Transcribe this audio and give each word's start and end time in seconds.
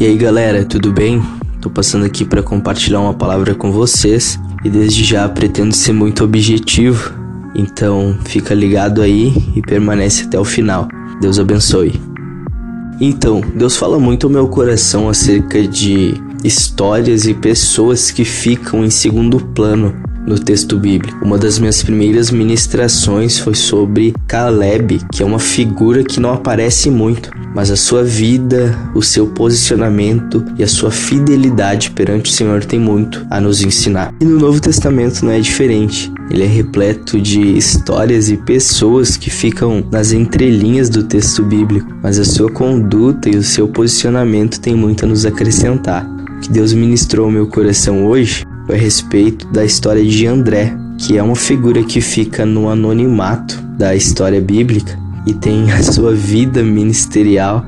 E 0.00 0.06
aí 0.06 0.16
galera, 0.16 0.64
tudo 0.64 0.92
bem? 0.92 1.20
Tô 1.60 1.68
passando 1.68 2.04
aqui 2.04 2.24
para 2.24 2.40
compartilhar 2.40 3.00
uma 3.00 3.14
palavra 3.14 3.52
com 3.52 3.72
vocês 3.72 4.38
e 4.64 4.70
desde 4.70 5.02
já 5.02 5.28
pretendo 5.28 5.74
ser 5.74 5.92
muito 5.92 6.22
objetivo, 6.22 7.12
então 7.52 8.16
fica 8.24 8.54
ligado 8.54 9.02
aí 9.02 9.32
e 9.56 9.60
permanece 9.60 10.22
até 10.22 10.38
o 10.38 10.44
final. 10.44 10.86
Deus 11.20 11.40
abençoe. 11.40 12.00
Então, 13.00 13.40
Deus 13.56 13.76
fala 13.76 13.98
muito 13.98 14.28
ao 14.28 14.32
meu 14.32 14.46
coração 14.46 15.08
acerca 15.08 15.66
de 15.66 16.14
histórias 16.44 17.26
e 17.26 17.34
pessoas 17.34 18.12
que 18.12 18.24
ficam 18.24 18.84
em 18.84 18.90
segundo 18.90 19.40
plano 19.40 19.96
no 20.28 20.38
texto 20.38 20.78
bíblico. 20.78 21.24
Uma 21.24 21.38
das 21.38 21.58
minhas 21.58 21.82
primeiras 21.82 22.30
ministrações 22.30 23.38
foi 23.38 23.54
sobre 23.54 24.14
Caleb, 24.26 25.00
que 25.12 25.22
é 25.22 25.26
uma 25.26 25.38
figura 25.38 26.04
que 26.04 26.20
não 26.20 26.32
aparece 26.32 26.90
muito, 26.90 27.30
mas 27.54 27.70
a 27.70 27.76
sua 27.76 28.04
vida, 28.04 28.78
o 28.94 29.02
seu 29.02 29.28
posicionamento 29.28 30.44
e 30.58 30.62
a 30.62 30.68
sua 30.68 30.90
fidelidade 30.90 31.90
perante 31.90 32.30
o 32.30 32.34
Senhor 32.34 32.64
tem 32.64 32.78
muito 32.78 33.26
a 33.30 33.40
nos 33.40 33.62
ensinar. 33.62 34.14
E 34.20 34.24
no 34.24 34.38
Novo 34.38 34.60
Testamento 34.60 35.24
não 35.24 35.32
é 35.32 35.40
diferente. 35.40 36.12
Ele 36.30 36.42
é 36.42 36.46
repleto 36.46 37.18
de 37.18 37.40
histórias 37.56 38.28
e 38.28 38.36
pessoas 38.36 39.16
que 39.16 39.30
ficam 39.30 39.82
nas 39.90 40.12
entrelinhas 40.12 40.90
do 40.90 41.02
texto 41.02 41.42
bíblico, 41.42 41.90
mas 42.02 42.18
a 42.18 42.24
sua 42.24 42.50
conduta 42.50 43.30
e 43.30 43.36
o 43.36 43.42
seu 43.42 43.66
posicionamento 43.66 44.60
têm 44.60 44.74
muito 44.74 45.06
a 45.06 45.08
nos 45.08 45.24
acrescentar. 45.24 46.06
O 46.36 46.40
que 46.40 46.50
Deus 46.50 46.74
ministrou 46.74 47.26
ao 47.26 47.32
meu 47.32 47.46
coração 47.46 48.06
hoje 48.06 48.44
a 48.72 48.76
respeito 48.76 49.46
da 49.48 49.64
história 49.64 50.04
de 50.04 50.26
André, 50.26 50.76
que 50.98 51.16
é 51.16 51.22
uma 51.22 51.36
figura 51.36 51.82
que 51.82 52.00
fica 52.00 52.44
no 52.44 52.68
anonimato 52.68 53.60
da 53.78 53.94
história 53.94 54.40
bíblica 54.40 54.98
e 55.26 55.32
tem 55.32 55.70
a 55.70 55.82
sua 55.82 56.14
vida 56.14 56.62
ministerial 56.62 57.64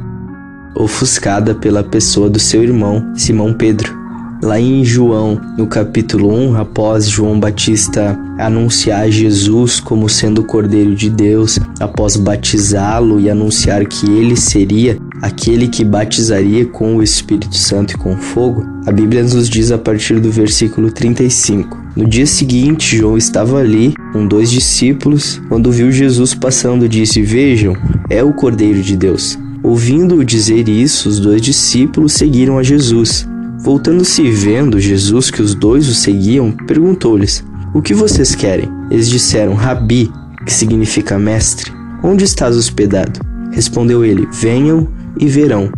ofuscada 0.74 1.54
pela 1.54 1.82
pessoa 1.82 2.30
do 2.30 2.38
seu 2.38 2.62
irmão 2.62 3.12
Simão 3.14 3.52
Pedro. 3.52 3.99
Lá 4.42 4.58
em 4.58 4.82
João, 4.82 5.38
no 5.58 5.66
capítulo 5.66 6.34
1, 6.34 6.56
após 6.56 7.06
João 7.06 7.38
Batista 7.38 8.18
anunciar 8.38 9.10
Jesus 9.10 9.78
como 9.78 10.08
sendo 10.08 10.40
o 10.40 10.44
Cordeiro 10.44 10.94
de 10.94 11.10
Deus, 11.10 11.58
após 11.78 12.16
batizá-lo 12.16 13.20
e 13.20 13.28
anunciar 13.28 13.84
que 13.84 14.10
ele 14.10 14.34
seria 14.34 14.96
aquele 15.20 15.68
que 15.68 15.84
batizaria 15.84 16.64
com 16.64 16.96
o 16.96 17.02
Espírito 17.02 17.54
Santo 17.54 17.92
e 17.92 17.98
com 17.98 18.16
fogo, 18.16 18.66
a 18.86 18.92
Bíblia 18.92 19.22
nos 19.22 19.46
diz 19.46 19.70
a 19.70 19.76
partir 19.76 20.18
do 20.18 20.30
versículo 20.30 20.90
35. 20.90 21.78
No 21.94 22.06
dia 22.06 22.26
seguinte, 22.26 22.96
João 22.96 23.18
estava 23.18 23.58
ali 23.58 23.92
com 24.10 24.26
dois 24.26 24.50
discípulos. 24.50 25.38
Quando 25.50 25.70
viu 25.70 25.92
Jesus 25.92 26.34
passando, 26.34 26.88
disse: 26.88 27.20
Vejam, 27.20 27.76
é 28.08 28.24
o 28.24 28.32
Cordeiro 28.32 28.80
de 28.82 28.96
Deus. 28.96 29.38
Ouvindo-o 29.62 30.24
dizer 30.24 30.66
isso, 30.66 31.10
os 31.10 31.20
dois 31.20 31.42
discípulos 31.42 32.14
seguiram 32.14 32.56
a 32.56 32.62
Jesus. 32.62 33.28
Voltando-se 33.62 34.30
vendo 34.30 34.80
Jesus 34.80 35.30
que 35.30 35.42
os 35.42 35.54
dois 35.54 35.86
o 35.86 35.94
seguiam, 35.94 36.50
perguntou-lhes: 36.66 37.44
O 37.74 37.82
que 37.82 37.92
vocês 37.92 38.34
querem? 38.34 38.70
Eles 38.90 39.08
disseram: 39.08 39.54
Rabi, 39.54 40.10
que 40.46 40.52
significa 40.52 41.18
mestre. 41.18 41.70
Onde 42.02 42.24
estás 42.24 42.56
hospedado? 42.56 43.20
Respondeu 43.52 44.02
ele: 44.02 44.26
Venham 44.32 44.88
e 45.18 45.28
verão. 45.28 45.70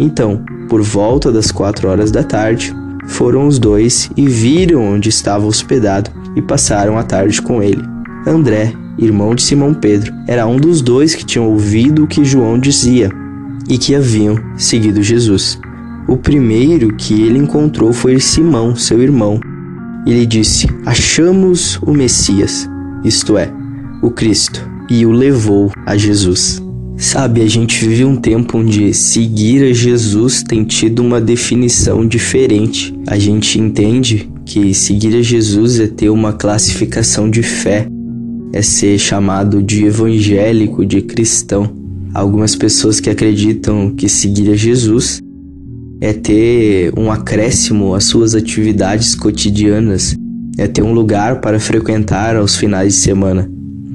Então, 0.00 0.44
por 0.68 0.82
volta 0.82 1.30
das 1.30 1.52
quatro 1.52 1.88
horas 1.88 2.10
da 2.10 2.24
tarde, 2.24 2.74
foram 3.06 3.46
os 3.46 3.58
dois 3.58 4.10
e 4.16 4.26
viram 4.26 4.82
onde 4.82 5.08
estava 5.08 5.46
hospedado 5.46 6.10
e 6.34 6.42
passaram 6.42 6.98
a 6.98 7.04
tarde 7.04 7.40
com 7.40 7.62
ele. 7.62 7.82
André, 8.26 8.72
irmão 8.98 9.34
de 9.34 9.42
Simão 9.42 9.72
Pedro, 9.72 10.12
era 10.26 10.46
um 10.46 10.56
dos 10.56 10.82
dois 10.82 11.14
que 11.14 11.24
tinham 11.24 11.48
ouvido 11.48 12.02
o 12.02 12.06
que 12.08 12.24
João 12.24 12.58
dizia 12.58 13.10
e 13.68 13.78
que 13.78 13.94
haviam 13.94 14.36
seguido 14.56 15.02
Jesus. 15.02 15.58
O 16.08 16.16
primeiro 16.16 16.96
que 16.96 17.12
ele 17.20 17.38
encontrou 17.38 17.92
foi 17.92 18.18
Simão, 18.18 18.74
seu 18.74 19.02
irmão. 19.02 19.38
E 20.06 20.12
lhe 20.14 20.24
disse: 20.24 20.66
Achamos 20.86 21.78
o 21.82 21.92
Messias, 21.92 22.66
isto 23.04 23.36
é, 23.36 23.52
o 24.00 24.10
Cristo, 24.10 24.66
e 24.88 25.04
o 25.04 25.12
levou 25.12 25.70
a 25.84 25.98
Jesus. 25.98 26.62
Sabe, 26.96 27.42
a 27.42 27.46
gente 27.46 27.86
vive 27.86 28.06
um 28.06 28.16
tempo 28.16 28.56
onde 28.56 28.94
seguir 28.94 29.62
a 29.64 29.72
Jesus 29.74 30.42
tem 30.42 30.64
tido 30.64 31.00
uma 31.00 31.20
definição 31.20 32.06
diferente. 32.06 32.98
A 33.06 33.18
gente 33.18 33.60
entende 33.60 34.30
que 34.46 34.72
seguir 34.72 35.14
a 35.14 35.22
Jesus 35.22 35.78
é 35.78 35.86
ter 35.86 36.08
uma 36.08 36.32
classificação 36.32 37.28
de 37.28 37.42
fé, 37.42 37.86
é 38.54 38.62
ser 38.62 38.98
chamado 38.98 39.62
de 39.62 39.84
evangélico, 39.84 40.86
de 40.86 41.02
cristão. 41.02 41.70
Algumas 42.14 42.56
pessoas 42.56 42.98
que 42.98 43.10
acreditam 43.10 43.90
que 43.90 44.08
seguir 44.08 44.50
a 44.50 44.56
Jesus 44.56 45.20
é 46.00 46.12
ter 46.12 46.92
um 46.96 47.10
acréscimo 47.10 47.94
às 47.94 48.04
suas 48.04 48.34
atividades 48.34 49.14
cotidianas, 49.14 50.16
é 50.56 50.66
ter 50.66 50.82
um 50.82 50.92
lugar 50.92 51.40
para 51.40 51.60
frequentar 51.60 52.36
aos 52.36 52.56
finais 52.56 52.94
de 52.94 53.00
semana. 53.00 53.50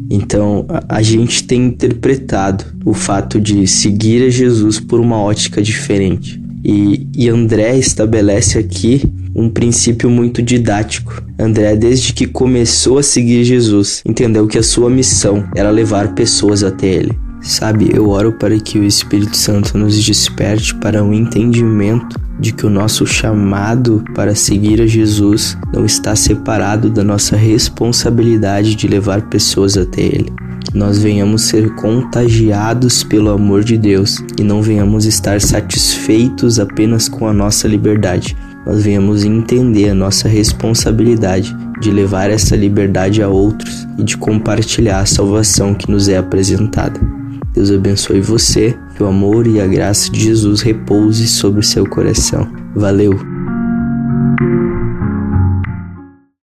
Então, 0.10 0.66
a, 0.88 1.02
gente 1.02 1.44
tem 1.44 1.66
interpretado 1.66 2.66
o 2.86 2.94
fato 2.94 3.40
de 3.40 3.66
seguir 3.66 4.24
a 4.24 4.30
Jesus 4.30 4.80
por 4.80 5.00
uma 5.00 5.18
ótica 5.18 5.62
diferente. 5.62 6.42
E, 6.64 7.08
e 7.16 7.30
André 7.30 7.78
estabelece 7.78 8.58
aqui 8.58 9.02
um 9.36 9.50
princípio 9.50 10.10
muito 10.10 10.42
didático. 10.42 11.22
André, 11.40 11.76
desde 11.76 12.14
que 12.14 12.28
começou 12.28 13.00
a 13.00 13.04
seguir 13.04 13.44
Jesus, 13.44 14.02
entendeu 14.06 14.48
que 14.48 14.58
a 14.58 14.64
sua 14.64 14.90
missão 14.90 15.46
era 15.56 15.72
levar 15.72 16.14
pessoas 16.14 16.64
até 16.64 16.88
ele. 16.88 17.18
Sabe, 17.44 17.92
eu 17.94 18.10
oro 18.10 18.32
para 18.32 18.58
que 18.58 18.80
o 18.80 18.86
Espírito 18.86 19.36
Santo 19.36 19.78
nos 19.78 20.02
desperte 20.02 20.74
para 20.76 21.04
um 21.04 21.14
entendimento 21.14 22.18
de 22.40 22.54
que 22.54 22.66
o 22.66 22.70
nosso 22.70 23.06
chamado 23.06 24.02
para 24.16 24.34
seguir 24.34 24.82
a 24.82 24.88
Jesus 24.88 25.58
não 25.74 25.86
está 25.86 26.16
separado 26.16 26.90
da 26.90 27.04
nossa 27.04 27.36
responsabilidade 27.36 28.76
de 28.76 28.88
levar 28.88 29.24
pessoas 29.24 29.78
até 29.78 30.02
Ele. 30.02 30.32
Nós 30.74 31.00
venhamos 31.00 31.44
ser 31.44 31.76
contagiados 31.76 33.04
pelo 33.04 33.30
amor 33.30 33.62
de 33.62 33.78
Deus 33.78 34.24
e 34.40 34.44
não 34.44 34.62
venhamos 34.62 35.06
estar 35.06 35.42
satisfeitos 35.42 36.60
apenas 36.60 37.10
com 37.10 37.28
a 37.28 37.34
nossa 37.34 37.68
liberdade. 37.68 38.38
Nós 38.66 38.84
venhamos 38.84 39.26
entender 39.26 39.90
a 39.90 39.94
nossa 39.94 40.30
responsabilidade 40.30 41.54
de 41.82 41.92
levar 41.92 42.30
essa 42.30 42.56
liberdade 42.56 43.22
a 43.22 43.28
outros 43.28 43.86
e 43.98 44.04
de 44.04 44.16
compartilhar 44.16 45.02
a 45.02 45.06
salvação 45.06 45.74
que 45.74 45.92
nos 45.92 46.08
é 46.08 46.18
apresentada. 46.18 47.23
Deus 47.54 47.72
abençoe 47.72 48.20
você, 48.20 48.76
que 48.96 49.04
o 49.04 49.08
amor 49.08 49.46
e 49.46 49.62
a 49.62 49.68
graça 49.68 50.12
de 50.12 50.22
Jesus 50.22 50.62
repouse 50.62 51.28
sobre 51.28 51.64
seu 51.64 51.88
coração. 51.88 52.52
Valeu! 52.76 53.33